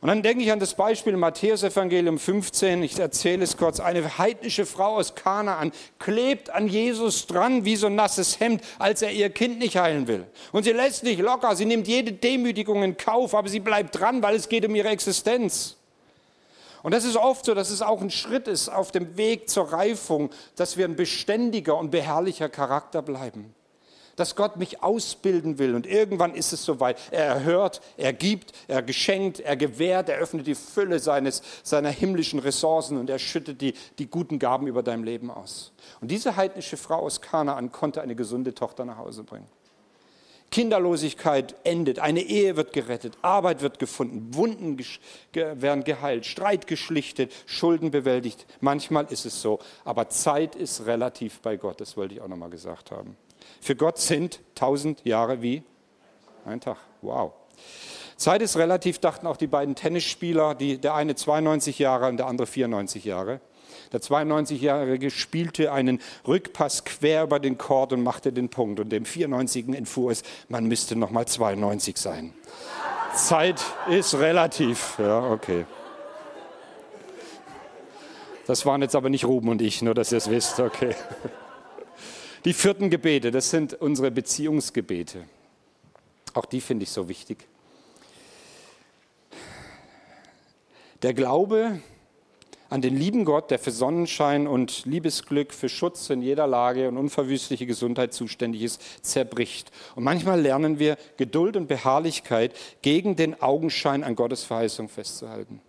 [0.00, 2.82] Und dann denke ich an das Beispiel im Matthäus-Evangelium 15.
[2.82, 3.80] Ich erzähle es kurz.
[3.80, 9.02] Eine heidnische Frau aus Kanaan klebt an Jesus dran wie so ein nasses Hemd, als
[9.02, 10.26] er ihr Kind nicht heilen will.
[10.52, 11.56] Und sie lässt nicht locker.
[11.56, 14.88] Sie nimmt jede Demütigung in Kauf, aber sie bleibt dran, weil es geht um ihre
[14.88, 15.76] Existenz.
[16.82, 19.72] Und das ist oft so, dass es auch ein Schritt ist auf dem Weg zur
[19.72, 23.55] Reifung, dass wir ein beständiger und beharrlicher Charakter bleiben
[24.16, 25.74] dass Gott mich ausbilden will.
[25.74, 26.98] Und irgendwann ist es soweit.
[27.10, 32.40] Er erhört, er gibt, er geschenkt, er gewährt, er öffnet die Fülle seines, seiner himmlischen
[32.40, 35.72] Ressourcen und er schüttet die, die guten Gaben über dein Leben aus.
[36.00, 39.46] Und diese heidnische Frau aus Kanaan konnte eine gesunde Tochter nach Hause bringen.
[40.50, 44.78] Kinderlosigkeit endet, eine Ehe wird gerettet, Arbeit wird gefunden, Wunden
[45.32, 48.46] werden geheilt, Streit geschlichtet, Schulden bewältigt.
[48.60, 52.50] Manchmal ist es so, aber Zeit ist relativ bei Gott, das wollte ich auch nochmal
[52.50, 53.16] gesagt haben.
[53.60, 55.62] Für Gott sind tausend Jahre wie
[56.44, 56.78] ein Tag.
[57.02, 57.32] Wow.
[58.16, 62.26] Zeit ist relativ, dachten auch die beiden Tennisspieler, die, der eine 92 Jahre und der
[62.26, 63.40] andere 94 Jahre.
[63.92, 68.80] Der 92-Jährige spielte einen Rückpass quer über den Chord und machte den Punkt.
[68.80, 72.32] Und dem 94 entfuhr es, man müsste noch mal 92 sein.
[73.14, 74.98] Zeit ist relativ.
[74.98, 75.64] Ja, okay.
[78.46, 80.60] Das waren jetzt aber nicht Ruben und ich, nur dass ihr es wisst.
[80.60, 80.94] Okay.
[82.44, 85.24] Die vierten Gebete, das sind unsere Beziehungsgebete.
[86.34, 87.44] Auch die finde ich so wichtig.
[91.02, 91.80] Der Glaube
[92.68, 96.96] an den lieben Gott, der für Sonnenschein und Liebesglück, für Schutz in jeder Lage und
[96.96, 99.70] unverwüstliche Gesundheit zuständig ist, zerbricht.
[99.94, 105.60] Und manchmal lernen wir Geduld und Beharrlichkeit gegen den Augenschein an Gottes Verheißung festzuhalten.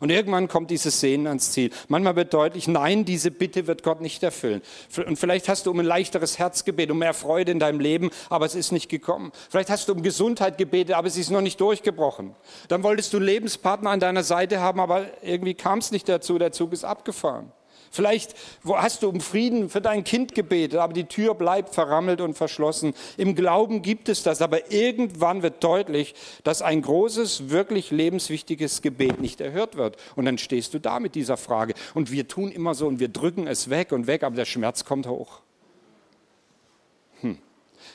[0.00, 1.70] Und irgendwann kommt dieses Sehnen ans Ziel.
[1.88, 4.60] Manchmal wird deutlich, nein, diese Bitte wird Gott nicht erfüllen.
[5.06, 8.10] Und vielleicht hast du um ein leichteres Herz gebetet, um mehr Freude in deinem Leben,
[8.28, 9.32] aber es ist nicht gekommen.
[9.48, 12.34] Vielleicht hast du um Gesundheit gebetet, aber sie ist noch nicht durchgebrochen.
[12.68, 16.52] Dann wolltest du Lebenspartner an deiner Seite haben, aber irgendwie kam es nicht dazu, der
[16.52, 17.52] Zug ist abgefahren.
[17.90, 18.34] Vielleicht
[18.66, 22.94] hast du um Frieden für dein Kind gebetet, aber die Tür bleibt verrammelt und verschlossen.
[23.16, 29.20] Im Glauben gibt es das, aber irgendwann wird deutlich, dass ein großes, wirklich lebenswichtiges Gebet
[29.20, 29.96] nicht erhört wird.
[30.14, 31.74] Und dann stehst du da mit dieser Frage.
[31.94, 34.84] Und wir tun immer so und wir drücken es weg und weg, aber der Schmerz
[34.84, 35.40] kommt hoch.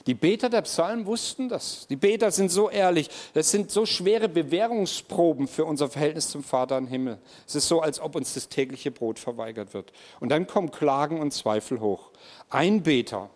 [0.07, 1.85] Die Beter der Psalmen wussten das.
[1.87, 3.09] Die Beter sind so ehrlich.
[3.33, 7.19] Das sind so schwere Bewährungsproben für unser Verhältnis zum Vater im Himmel.
[7.47, 9.93] Es ist so, als ob uns das tägliche Brot verweigert wird.
[10.19, 12.11] Und dann kommen Klagen und Zweifel hoch.
[12.49, 13.29] Ein Beter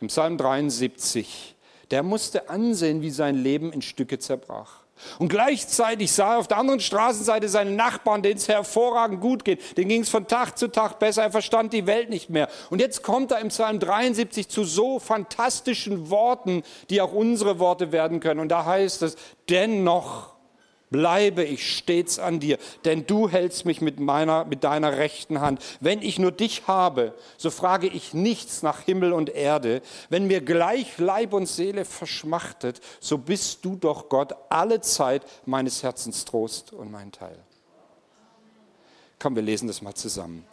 [0.00, 1.54] im Psalm 73,
[1.90, 4.81] der musste ansehen, wie sein Leben in Stücke zerbrach.
[5.18, 9.76] Und gleichzeitig sah er auf der anderen Straßenseite seinen Nachbarn, denen es hervorragend gut geht.
[9.76, 11.22] Den ging es von Tag zu Tag besser.
[11.22, 12.48] Er verstand die Welt nicht mehr.
[12.70, 17.92] Und jetzt kommt er im Psalm 73 zu so fantastischen Worten, die auch unsere Worte
[17.92, 18.40] werden können.
[18.40, 19.16] Und da heißt es,
[19.48, 20.31] dennoch
[20.92, 25.60] bleibe ich stets an dir, denn du hältst mich mit, meiner, mit deiner rechten Hand.
[25.80, 29.82] Wenn ich nur dich habe, so frage ich nichts nach Himmel und Erde.
[30.10, 35.82] Wenn mir gleich Leib und Seele verschmachtet, so bist du doch Gott alle Zeit meines
[35.82, 37.38] Herzens Trost und mein Teil.
[39.18, 40.44] Komm, wir lesen das mal zusammen.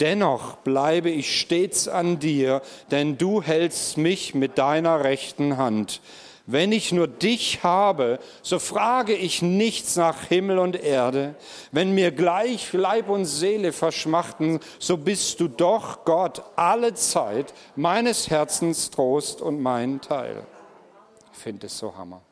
[0.00, 6.00] Dennoch bleibe ich stets an dir, denn du hältst mich mit deiner rechten Hand.
[6.46, 11.36] Wenn ich nur dich habe, so frage ich nichts nach Himmel und Erde.
[11.70, 18.28] Wenn mir gleich Leib und Seele verschmachten, so bist du doch Gott alle Zeit meines
[18.28, 20.44] Herzens Trost und mein Teil.
[21.32, 22.22] Ich finde es so Hammer.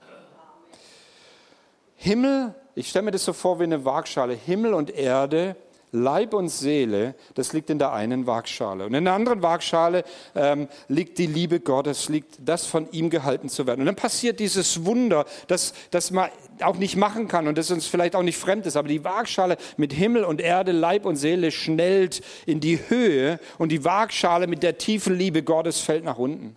[1.95, 5.55] Himmel, ich stelle mir das so vor wie eine Waagschale, Himmel und Erde
[5.93, 8.87] Leib und Seele, das liegt in der einen Waagschale.
[8.87, 13.49] Und in der anderen Waagschale ähm, liegt die Liebe Gottes, liegt das von ihm gehalten
[13.49, 13.81] zu werden.
[13.81, 17.87] Und dann passiert dieses Wunder, das, das man auch nicht machen kann und das uns
[17.87, 18.77] vielleicht auch nicht fremd ist.
[18.77, 23.71] Aber die Waagschale mit Himmel und Erde, Leib und Seele schnellt in die Höhe und
[23.71, 26.57] die Waagschale mit der tiefen Liebe Gottes fällt nach unten.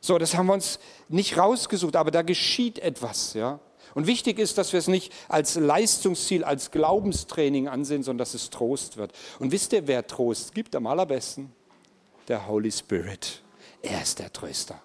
[0.00, 3.58] So, das haben wir uns nicht rausgesucht, aber da geschieht etwas, ja.
[3.96, 8.50] Und wichtig ist, dass wir es nicht als Leistungsziel, als Glaubenstraining ansehen, sondern dass es
[8.50, 9.10] Trost wird.
[9.38, 11.50] Und wisst ihr, wer Trost gibt am allerbesten?
[12.28, 13.40] Der Holy Spirit.
[13.80, 14.82] Er ist der Tröster.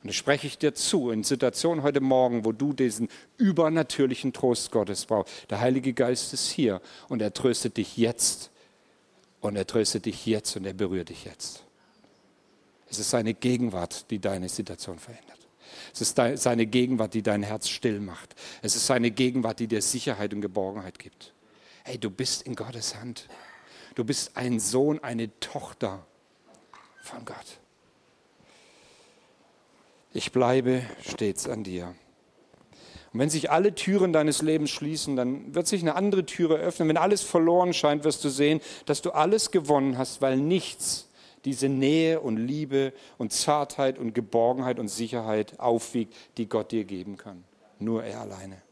[0.00, 4.70] Und das spreche ich dir zu in Situationen heute Morgen, wo du diesen übernatürlichen Trost
[4.70, 5.50] Gottes brauchst.
[5.50, 8.52] Der Heilige Geist ist hier und er tröstet dich jetzt.
[9.40, 11.64] Und er tröstet dich jetzt und er berührt dich jetzt.
[12.88, 15.43] Es ist seine Gegenwart, die deine Situation verändert.
[15.92, 18.34] Es ist seine Gegenwart, die dein Herz still macht.
[18.62, 21.34] Es ist seine Gegenwart, die dir Sicherheit und Geborgenheit gibt.
[21.84, 23.28] Hey, du bist in Gottes Hand.
[23.94, 26.06] Du bist ein Sohn, eine Tochter
[27.02, 27.58] von Gott.
[30.12, 31.94] Ich bleibe stets an dir.
[33.12, 36.88] Und wenn sich alle Türen deines Lebens schließen, dann wird sich eine andere Türe öffnen.
[36.88, 41.08] Wenn alles verloren scheint, wirst du sehen, dass du alles gewonnen hast, weil nichts
[41.44, 47.16] diese Nähe und Liebe und Zartheit und Geborgenheit und Sicherheit aufwiegt, die Gott dir geben
[47.16, 47.44] kann.
[47.78, 48.62] Nur er alleine.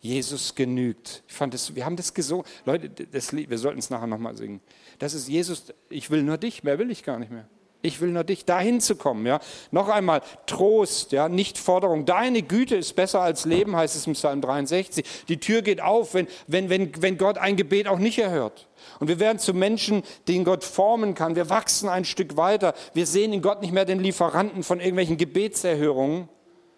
[0.00, 1.22] Jesus genügt.
[1.28, 2.46] Ich fand das, wir haben das gesungen.
[2.64, 4.60] Leute, das wir sollten es nachher nochmal singen.
[4.98, 7.46] Das ist Jesus, ich will nur dich, mehr will ich gar nicht mehr.
[7.82, 9.24] Ich will nur dich, dahin zu kommen.
[9.26, 9.40] Ja.
[9.70, 12.04] Noch einmal, Trost, ja, nicht Forderung.
[12.04, 15.04] Deine Güte ist besser als Leben, heißt es im Psalm 63.
[15.28, 18.68] Die Tür geht auf, wenn, wenn, wenn, wenn Gott ein Gebet auch nicht erhört.
[18.98, 21.36] Und wir werden zu Menschen, den Gott formen kann.
[21.36, 22.74] Wir wachsen ein Stück weiter.
[22.92, 26.28] Wir sehen in Gott nicht mehr den Lieferanten von irgendwelchen Gebetserhörungen,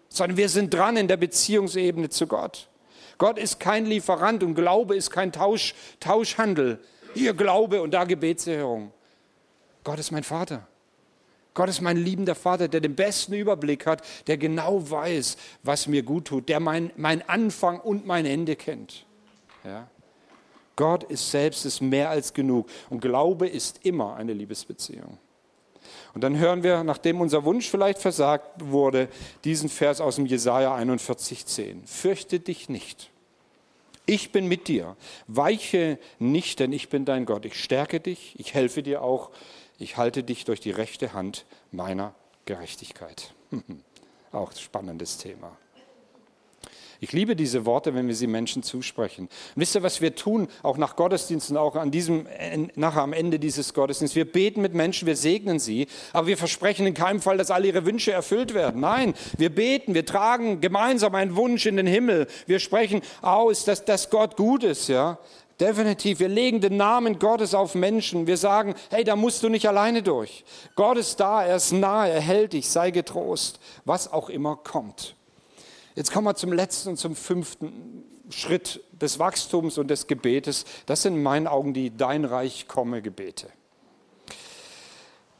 [0.07, 2.69] sondern wir sind dran in der Beziehungsebene zu Gott.
[3.17, 6.79] Gott ist kein Lieferant und Glaube ist kein Tausch, Tauschhandel.
[7.13, 8.91] Hier Glaube und da Gebetserhörung.
[9.83, 10.65] Gott ist mein Vater.
[11.53, 16.03] Gott ist mein liebender Vater, der den besten Überblick hat, der genau weiß, was mir
[16.03, 19.05] gut tut, der mein, mein Anfang und mein Ende kennt.
[19.63, 19.87] Ja?
[20.75, 25.19] Gott ist selbst ist mehr als genug und Glaube ist immer eine Liebesbeziehung.
[26.13, 29.07] Und dann hören wir, nachdem unser Wunsch vielleicht versagt wurde,
[29.43, 31.85] diesen Vers aus dem Jesaja 41,10.
[31.85, 33.09] Fürchte dich nicht.
[34.05, 34.95] Ich bin mit dir.
[35.27, 37.45] Weiche nicht, denn ich bin dein Gott.
[37.45, 38.35] Ich stärke dich.
[38.37, 39.31] Ich helfe dir auch
[39.83, 42.15] ich halte dich durch die rechte Hand meiner
[42.45, 43.33] Gerechtigkeit.
[44.31, 45.57] Auch spannendes Thema.
[47.01, 49.25] Ich liebe diese Worte, wenn wir sie Menschen zusprechen.
[49.25, 52.27] Und wisst ihr, was wir tun, auch nach Gottesdiensten, auch an diesem,
[52.75, 54.15] nachher am Ende dieses Gottesdienstes?
[54.15, 57.67] Wir beten mit Menschen, wir segnen sie, aber wir versprechen in keinem Fall, dass alle
[57.67, 58.79] ihre Wünsche erfüllt werden.
[58.79, 62.27] Nein, wir beten, wir tragen gemeinsam einen Wunsch in den Himmel.
[62.47, 65.19] Wir sprechen aus, dass, dass Gott gut ist, ja.
[65.63, 66.19] Definitiv.
[66.19, 68.27] Wir legen den Namen Gottes auf Menschen.
[68.27, 70.43] Wir sagen, hey, da musst du nicht alleine durch.
[70.75, 75.15] Gott ist da, er ist nahe, er hält dich, sei getrost, was auch immer kommt.
[75.95, 80.65] Jetzt kommen wir zum letzten und zum fünften Schritt des Wachstums und des Gebetes.
[80.85, 83.47] Das sind in meinen Augen die Dein Reich komme Gebete.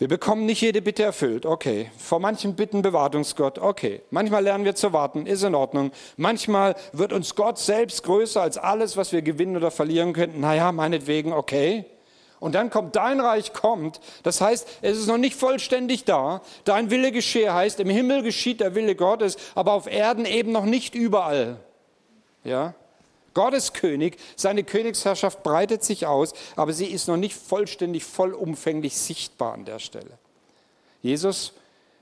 [0.04, 1.90] Wir bekommen nicht jede Bitte erfüllt, okay.
[1.98, 4.02] Vor manchen Bitten bewahrt uns Gott, okay.
[4.12, 5.94] Manchmal lernen wir zu warten, ist in Ordnung.
[6.18, 10.42] Manchmal wird uns Gott selbst größer als alles, was wir gewinnen oder verlieren könnten.
[10.42, 11.86] Naja, meinetwegen, okay.
[12.42, 14.02] Und dann kommt dein Reich kommt.
[14.24, 16.42] Das heißt, es ist noch nicht vollständig da.
[16.66, 20.66] Dein Wille geschehe heißt, im Himmel geschieht der Wille Gottes, aber auf Erden eben noch
[20.66, 21.62] nicht überall.
[22.44, 22.74] Ja?
[23.34, 28.96] Gott ist König, seine Königsherrschaft breitet sich aus, aber sie ist noch nicht vollständig, vollumfänglich
[28.96, 30.18] sichtbar an der Stelle.
[31.02, 31.54] Jesus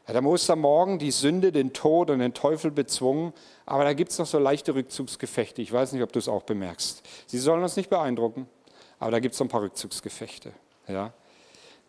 [0.06, 3.34] hat am Ostermorgen die Sünde, den Tod und den Teufel bezwungen,
[3.66, 5.62] aber da gibt es noch so leichte Rückzugsgefechte.
[5.62, 7.04] Ich weiß nicht, ob du es auch bemerkst.
[7.28, 8.48] Sie sollen uns nicht beeindrucken.
[9.02, 10.54] Aber da gibt es ein paar Rückzugsgefechte.
[10.88, 11.12] Ja.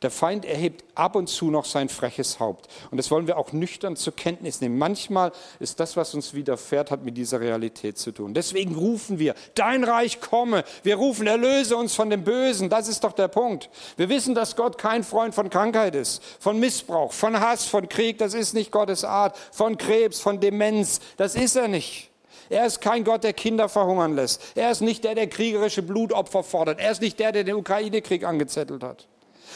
[0.02, 2.68] Der Feind erhebt ab und zu noch sein freches Haupt.
[2.90, 4.76] Und das wollen wir auch nüchtern zur Kenntnis nehmen.
[4.76, 8.34] Manchmal ist das, was uns widerfährt, hat mit dieser Realität zu tun.
[8.34, 10.64] Deswegen rufen wir, dein Reich komme.
[10.82, 12.68] Wir rufen, erlöse uns von dem Bösen.
[12.68, 13.70] Das ist doch der Punkt.
[13.96, 18.18] Wir wissen, dass Gott kein Freund von Krankheit ist, von Missbrauch, von Hass, von Krieg.
[18.18, 19.36] Das ist nicht Gottes Art.
[19.52, 21.00] Von Krebs, von Demenz.
[21.16, 22.10] Das ist er nicht.
[22.50, 24.42] Er ist kein Gott, der Kinder verhungern lässt.
[24.56, 26.80] Er ist nicht der, der kriegerische Blutopfer fordert.
[26.80, 29.06] Er ist nicht der, der den Ukraine-Krieg angezettelt hat.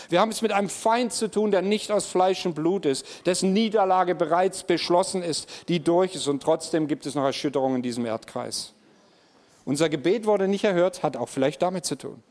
[0.08, 3.06] Wir haben es mit einem Feind zu tun, der nicht aus Fleisch und Blut ist,
[3.26, 6.28] dessen Niederlage bereits beschlossen ist, die durch ist.
[6.28, 8.72] Und trotzdem gibt es noch Erschütterungen in diesem Erdkreis.
[9.64, 12.22] Unser Gebet wurde nicht erhört, hat auch vielleicht damit zu tun.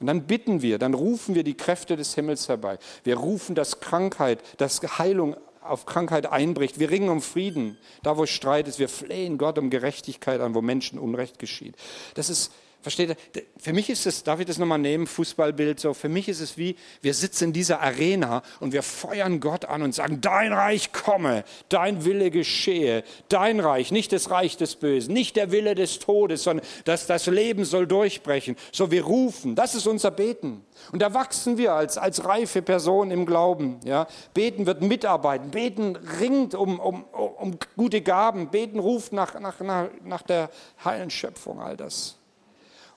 [0.00, 2.78] Und dann bitten wir, dann rufen wir die Kräfte des Himmels herbei.
[3.04, 6.78] Wir rufen, dass Krankheit, dass Heilung auf Krankheit einbricht.
[6.78, 8.78] Wir ringen um Frieden, da wo Streit ist.
[8.78, 11.74] Wir flehen Gott um Gerechtigkeit an, wo Menschen Unrecht geschieht.
[12.14, 13.42] Das ist Versteht ihr?
[13.58, 16.56] Für mich ist es, darf ich das nochmal nehmen, Fußballbild so, für mich ist es
[16.56, 20.92] wie, wir sitzen in dieser Arena und wir feuern Gott an und sagen, dein Reich
[20.92, 25.98] komme, dein Wille geschehe, dein Reich, nicht das Reich des Bösen, nicht der Wille des
[25.98, 28.54] Todes, sondern dass das Leben soll durchbrechen.
[28.70, 30.64] So, wir rufen, das ist unser Beten.
[30.92, 33.80] Und da wachsen wir als, als reife Person im Glauben.
[33.84, 34.06] Ja?
[34.34, 39.56] Beten wird mitarbeiten, beten ringt um, um, um gute Gaben, beten ruft nach, nach,
[40.04, 40.50] nach der
[40.84, 42.17] heilen Schöpfung, all das.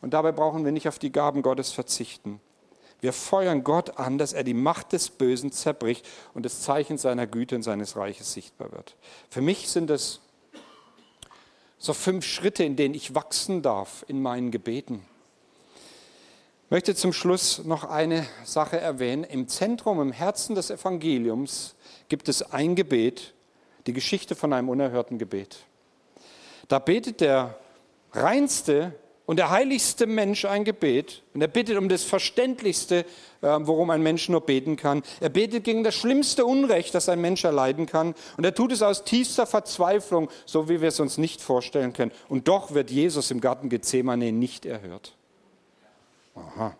[0.01, 2.41] Und dabei brauchen wir nicht auf die Gaben Gottes verzichten.
[3.01, 7.25] Wir feuern Gott an, dass er die Macht des Bösen zerbricht und das Zeichen seiner
[7.25, 8.95] Güte und seines Reiches sichtbar wird.
[9.29, 10.21] Für mich sind es
[11.79, 15.03] so fünf Schritte, in denen ich wachsen darf in meinen Gebeten.
[16.65, 19.23] Ich möchte zum Schluss noch eine Sache erwähnen.
[19.23, 21.75] Im Zentrum, im Herzen des Evangeliums
[22.07, 23.33] gibt es ein Gebet,
[23.87, 25.57] die Geschichte von einem unerhörten Gebet.
[26.67, 27.57] Da betet der
[28.13, 28.93] reinste
[29.31, 31.23] und der heiligste Mensch ein Gebet.
[31.33, 33.05] Und er bittet um das Verständlichste,
[33.41, 35.03] ähm, worum ein Mensch nur beten kann.
[35.21, 38.13] Er betet gegen das schlimmste Unrecht, das ein Mensch erleiden kann.
[38.35, 42.11] Und er tut es aus tiefster Verzweiflung, so wie wir es uns nicht vorstellen können.
[42.27, 45.15] Und doch wird Jesus im Garten Gethsemane nicht erhört.
[46.35, 46.75] Aha.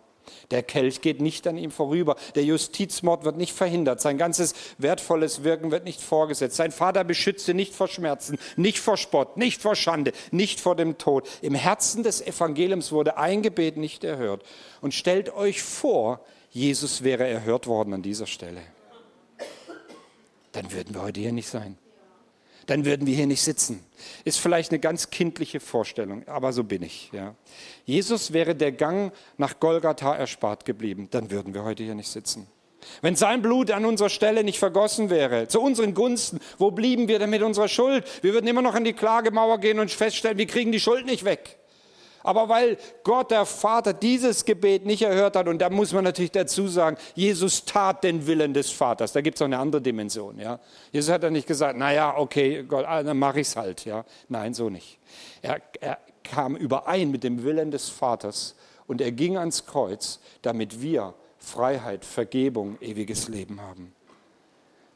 [0.50, 2.16] Der Kelch geht nicht an ihm vorüber.
[2.34, 4.00] Der Justizmord wird nicht verhindert.
[4.00, 6.56] Sein ganzes wertvolles Wirken wird nicht vorgesetzt.
[6.56, 10.98] Sein Vater beschützte nicht vor Schmerzen, nicht vor Spott, nicht vor Schande, nicht vor dem
[10.98, 11.28] Tod.
[11.42, 14.42] Im Herzen des Evangeliums wurde ein Gebet nicht erhört.
[14.80, 18.60] Und stellt euch vor, Jesus wäre erhört worden an dieser Stelle.
[20.52, 21.78] Dann würden wir heute hier nicht sein
[22.72, 23.84] dann würden wir hier nicht sitzen.
[24.24, 27.10] Ist vielleicht eine ganz kindliche Vorstellung, aber so bin ich.
[27.12, 27.34] Ja.
[27.84, 32.46] Jesus wäre der Gang nach Golgatha erspart geblieben, dann würden wir heute hier nicht sitzen.
[33.02, 37.18] Wenn sein Blut an unserer Stelle nicht vergossen wäre, zu unseren Gunsten, wo blieben wir
[37.18, 38.04] denn mit unserer Schuld?
[38.22, 41.24] Wir würden immer noch an die Klagemauer gehen und feststellen, wir kriegen die Schuld nicht
[41.24, 41.58] weg.
[42.22, 46.30] Aber weil Gott, der Vater, dieses Gebet nicht erhört hat, und da muss man natürlich
[46.30, 49.12] dazu sagen, Jesus tat den Willen des Vaters.
[49.12, 50.38] Da gibt es noch eine andere Dimension.
[50.38, 50.60] Ja?
[50.90, 53.84] Jesus hat ja nicht gesagt, naja, okay, Gott, ah, dann mache ich es halt.
[53.84, 54.04] Ja?
[54.28, 54.98] Nein, so nicht.
[55.40, 58.54] Er, er kam überein mit dem Willen des Vaters
[58.86, 63.92] und er ging ans Kreuz, damit wir Freiheit, Vergebung, ewiges Leben haben.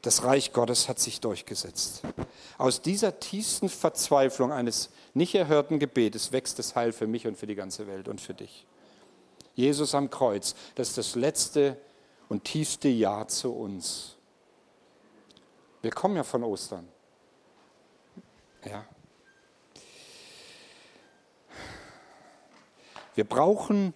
[0.07, 2.01] Das Reich Gottes hat sich durchgesetzt.
[2.57, 7.45] Aus dieser tiefsten Verzweiflung eines nicht erhörten Gebetes wächst das Heil für mich und für
[7.45, 8.65] die ganze Welt und für dich.
[9.53, 11.75] Jesus am Kreuz, das ist das letzte
[12.29, 14.15] und tiefste Ja zu uns.
[15.81, 16.87] Wir kommen ja von Ostern.
[18.63, 18.85] Ja.
[23.13, 23.93] Wir brauchen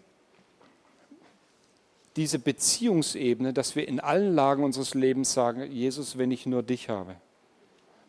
[2.16, 6.90] diese Beziehungsebene, dass wir in allen Lagen unseres Lebens sagen, Jesus, wenn ich nur dich
[6.90, 7.16] habe,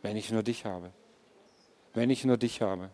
[0.03, 0.91] wenn ich nur dich habe,
[1.95, 2.91] wenn ich nur dich habe.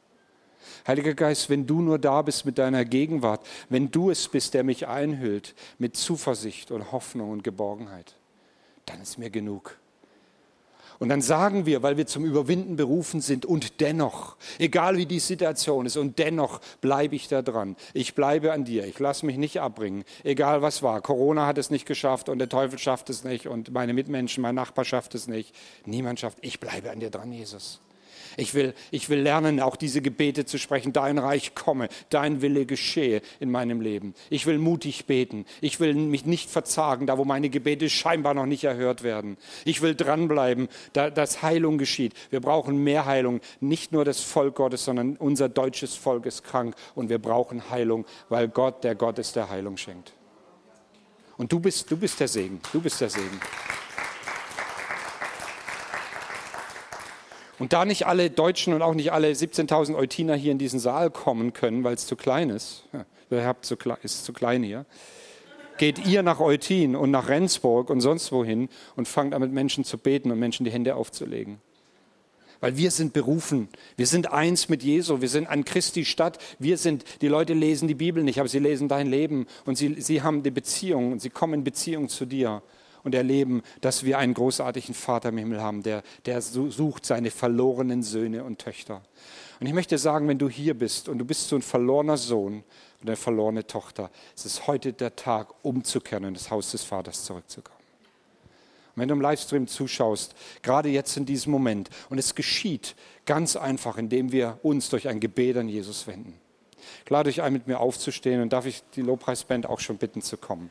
[0.86, 4.64] Heiliger Geist, wenn du nur da bist mit deiner Gegenwart, wenn du es bist, der
[4.64, 8.16] mich einhüllt mit Zuversicht und Hoffnung und Geborgenheit,
[8.86, 9.78] dann ist mir genug.
[10.98, 15.20] Und dann sagen wir, weil wir zum Überwinden berufen sind und dennoch, egal wie die
[15.20, 17.76] Situation ist, und dennoch bleibe ich da dran.
[17.94, 18.84] Ich bleibe an dir.
[18.84, 21.00] Ich lasse mich nicht abbringen, egal was war.
[21.00, 24.56] Corona hat es nicht geschafft und der Teufel schafft es nicht und meine Mitmenschen, mein
[24.56, 25.54] Nachbar schafft es nicht.
[25.86, 26.38] Niemand schafft.
[26.40, 27.80] Ich bleibe an dir dran, Jesus.
[28.38, 30.92] Ich will, ich will lernen, auch diese Gebete zu sprechen.
[30.92, 34.14] Dein Reich komme, dein Wille geschehe in meinem Leben.
[34.30, 35.44] Ich will mutig beten.
[35.60, 39.38] Ich will mich nicht verzagen, da wo meine Gebete scheinbar noch nicht erhört werden.
[39.64, 42.14] Ich will dranbleiben, da, dass Heilung geschieht.
[42.30, 43.40] Wir brauchen mehr Heilung.
[43.58, 48.06] Nicht nur das Volk Gottes, sondern unser deutsches Volk ist krank und wir brauchen Heilung,
[48.28, 50.12] weil Gott der Gott ist, der Heilung schenkt.
[51.36, 52.60] Und du bist, du bist der Segen.
[52.72, 53.40] Du bist der Segen.
[57.58, 61.10] Und da nicht alle Deutschen und auch nicht alle 17.000 Eutiner hier in diesen Saal
[61.10, 64.86] kommen können, weil es zu klein ist, ja, zu, ist zu klein hier,
[65.76, 69.84] geht ihr nach Eutin und nach Rendsburg und sonst wohin und fangt an mit Menschen
[69.84, 71.58] zu beten und Menschen die Hände aufzulegen.
[72.60, 73.68] Weil wir sind berufen.
[73.96, 75.20] Wir sind eins mit Jesu.
[75.20, 76.38] Wir sind an Christi Stadt.
[76.58, 80.00] Wir sind, die Leute lesen die Bibel nicht, aber sie lesen dein Leben und sie,
[80.00, 82.62] sie haben die Beziehung und sie kommen in Beziehung zu dir
[83.04, 88.02] und erleben, dass wir einen großartigen Vater im Himmel haben, der, der sucht seine verlorenen
[88.02, 89.02] Söhne und Töchter.
[89.60, 92.62] Und ich möchte sagen, wenn du hier bist und du bist so ein verlorener Sohn
[93.00, 96.84] und eine verlorene Tochter, es ist heute der Tag, umzukehren und in das Haus des
[96.84, 97.78] Vaters zurückzukommen.
[98.94, 103.56] Und wenn du im Livestream zuschaust, gerade jetzt in diesem Moment, und es geschieht ganz
[103.56, 106.34] einfach, indem wir uns durch ein Gebet an Jesus wenden.
[107.04, 110.22] Ich lade euch ein, mit mir aufzustehen und darf ich die Lobpreisband auch schon bitten
[110.22, 110.70] zu kommen.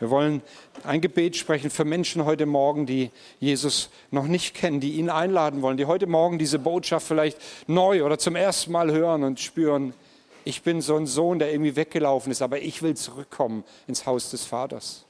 [0.00, 0.40] Wir wollen
[0.82, 5.60] ein Gebet sprechen für Menschen heute Morgen, die Jesus noch nicht kennen, die ihn einladen
[5.60, 7.36] wollen, die heute Morgen diese Botschaft vielleicht
[7.66, 9.92] neu oder zum ersten Mal hören und spüren,
[10.46, 14.30] ich bin so ein Sohn, der irgendwie weggelaufen ist, aber ich will zurückkommen ins Haus
[14.30, 15.04] des Vaters.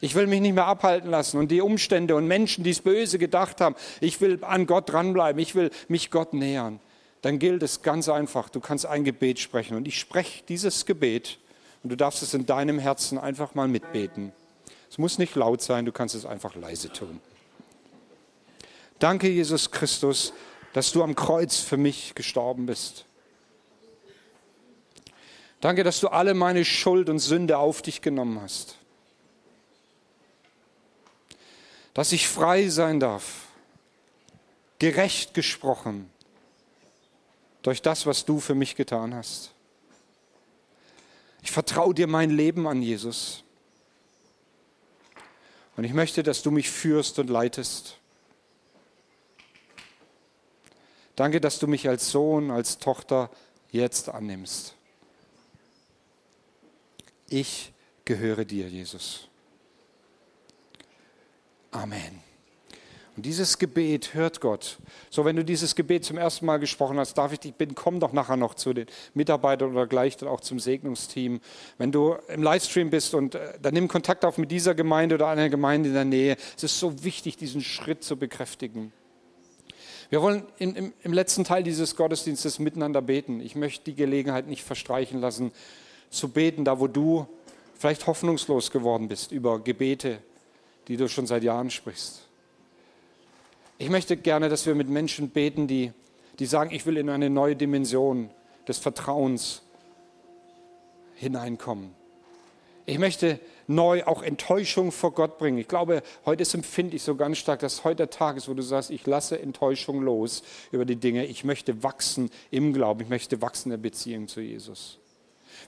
[0.00, 3.18] Ich will mich nicht mehr abhalten lassen und die Umstände und Menschen, die es böse
[3.18, 6.78] gedacht haben, ich will an Gott dranbleiben, ich will mich Gott nähern.
[7.22, 11.38] Dann gilt es ganz einfach, du kannst ein Gebet sprechen und ich spreche dieses Gebet
[11.88, 14.34] und du darfst es in deinem Herzen einfach mal mitbeten.
[14.90, 17.18] Es muss nicht laut sein, du kannst es einfach leise tun.
[18.98, 20.34] Danke, Jesus Christus,
[20.74, 23.06] dass du am Kreuz für mich gestorben bist.
[25.62, 28.76] Danke, dass du alle meine Schuld und Sünde auf dich genommen hast.
[31.94, 33.46] Dass ich frei sein darf,
[34.78, 36.10] gerecht gesprochen
[37.62, 39.52] durch das, was du für mich getan hast.
[41.48, 43.42] Ich vertraue dir mein Leben an, Jesus.
[45.78, 47.96] Und ich möchte, dass du mich führst und leitest.
[51.16, 53.30] Danke, dass du mich als Sohn, als Tochter
[53.70, 54.74] jetzt annimmst.
[57.30, 57.72] Ich
[58.04, 59.26] gehöre dir, Jesus.
[61.70, 62.27] Amen.
[63.18, 64.78] Und dieses Gebet hört Gott.
[65.10, 67.98] So, wenn du dieses Gebet zum ersten Mal gesprochen hast, darf ich dich bitten, komm
[67.98, 71.40] doch nachher noch zu den Mitarbeitern oder gleich dann auch zum Segnungsteam.
[71.78, 75.26] Wenn du im Livestream bist und äh, dann nimm Kontakt auf mit dieser Gemeinde oder
[75.26, 76.36] einer Gemeinde in der Nähe.
[76.56, 78.92] Es ist so wichtig, diesen Schritt zu bekräftigen.
[80.10, 83.40] Wir wollen in, im, im letzten Teil dieses Gottesdienstes miteinander beten.
[83.40, 85.50] Ich möchte die Gelegenheit nicht verstreichen lassen,
[86.10, 87.26] zu beten, da wo du
[87.76, 90.18] vielleicht hoffnungslos geworden bist über Gebete,
[90.86, 92.27] die du schon seit Jahren sprichst.
[93.80, 95.92] Ich möchte gerne, dass wir mit Menschen beten, die,
[96.40, 98.28] die sagen, ich will in eine neue Dimension
[98.66, 99.62] des Vertrauens
[101.14, 101.94] hineinkommen.
[102.86, 103.38] Ich möchte
[103.68, 105.58] neu auch Enttäuschung vor Gott bringen.
[105.58, 108.62] Ich glaube, heute empfinde ich so ganz stark, dass heute der Tag ist, wo du
[108.62, 111.26] sagst, ich lasse Enttäuschung los über die Dinge.
[111.26, 113.02] Ich möchte wachsen im Glauben.
[113.02, 114.98] Ich möchte wachsen in der Beziehung zu Jesus.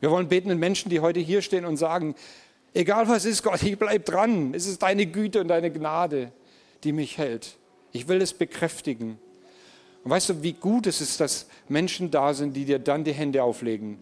[0.01, 2.17] Wir wollen beten mit Menschen, die heute hier stehen und sagen,
[2.75, 4.53] egal was ist, Gott, ich bleibe dran.
[4.53, 6.33] Es ist deine Güte und deine Gnade,
[6.83, 7.60] die mich hält.
[7.93, 9.19] Ich will es bekräftigen.
[10.05, 13.13] Und weißt du, wie gut es ist, dass Menschen da sind, die dir dann die
[13.13, 13.99] Hände auflegen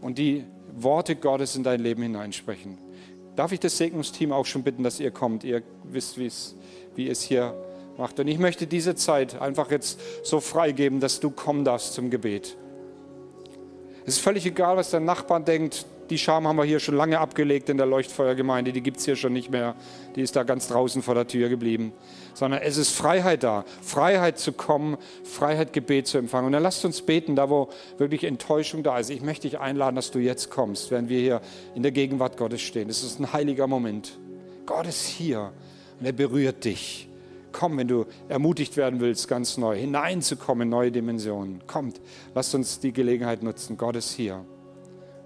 [0.00, 0.44] und die
[0.74, 2.78] Worte Gottes in dein Leben hineinsprechen.
[3.36, 5.44] Darf ich das Segnungsteam auch schon bitten, dass ihr kommt?
[5.44, 7.54] Ihr wisst, wie es hier
[7.96, 8.18] macht.
[8.20, 12.56] Und ich möchte diese Zeit einfach jetzt so freigeben, dass du kommen darfst zum Gebet.
[14.04, 15.86] Es ist völlig egal, was dein Nachbar denkt.
[16.10, 19.16] Die Scham haben wir hier schon lange abgelegt in der Leuchtfeuergemeinde, die gibt es hier
[19.16, 19.74] schon nicht mehr.
[20.16, 21.92] Die ist da ganz draußen vor der Tür geblieben.
[22.34, 23.64] Sondern es ist Freiheit da.
[23.80, 26.46] Freiheit zu kommen, Freiheit, Gebet zu empfangen.
[26.46, 29.10] Und dann lasst uns beten, da wo wirklich Enttäuschung da ist.
[29.10, 31.40] Ich möchte dich einladen, dass du jetzt kommst, während wir hier
[31.74, 32.88] in der Gegenwart Gottes stehen.
[32.88, 34.18] Das ist ein heiliger Moment.
[34.66, 35.52] Gott ist hier
[35.98, 37.08] und er berührt dich.
[37.52, 41.66] Komm, wenn du ermutigt werden willst, ganz neu hineinzukommen in neue Dimensionen.
[41.66, 42.00] Kommt,
[42.34, 43.76] lasst uns die Gelegenheit nutzen.
[43.76, 44.44] Gott ist hier.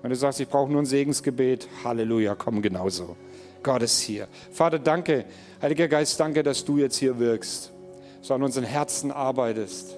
[0.07, 3.17] Wenn du sagst, ich brauche nur ein Segensgebet, Halleluja, komm genauso.
[3.65, 4.29] Gott ist hier.
[4.53, 5.25] Vater, danke,
[5.61, 7.73] Heiliger Geist, danke, dass du jetzt hier wirkst,
[8.23, 9.97] so an unseren Herzen arbeitest,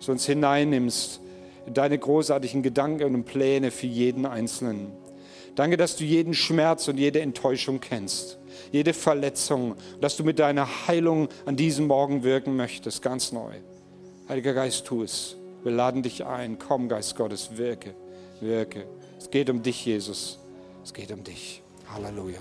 [0.00, 1.20] so uns hineinnimmst
[1.64, 4.90] in deine großartigen Gedanken und Pläne für jeden Einzelnen.
[5.54, 8.40] Danke, dass du jeden Schmerz und jede Enttäuschung kennst,
[8.72, 13.52] jede Verletzung, dass du mit deiner Heilung an diesem Morgen wirken möchtest, ganz neu.
[14.28, 15.36] Heiliger Geist, tu es.
[15.62, 16.58] Wir laden dich ein.
[16.58, 17.94] Komm, Geist Gottes, wirke,
[18.40, 18.88] wirke.
[19.26, 20.38] Es geht um dich, Jesus.
[20.84, 21.60] Es geht um dich.
[21.92, 22.38] Halleluja.